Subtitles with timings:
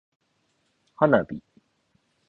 [0.95, 1.27] 花火